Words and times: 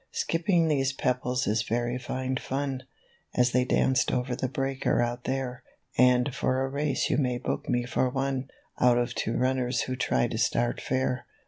"Skipping 0.11 0.67
these 0.67 0.93
pebbles 0.93 1.45
is 1.45 1.61
very 1.61 1.99
fine 1.99 2.35
fun, 2.37 2.81
As 3.35 3.51
they 3.51 3.65
dance 3.65 4.03
over 4.09 4.35
the 4.35 4.47
breakers 4.47 4.99
out 4.99 5.25
there, 5.25 5.61
And 5.95 6.33
for 6.33 6.63
a 6.65 6.69
race 6.69 7.11
you 7.11 7.17
may 7.19 7.37
hook 7.37 7.69
me 7.69 7.85
for 7.85 8.09
one, 8.09 8.49
Out 8.79 8.97
of 8.97 9.13
two 9.13 9.37
runners 9.37 9.81
who 9.81 9.95
try 9.95 10.25
to 10.29 10.39
start 10.39 10.81
fair. 10.81 11.27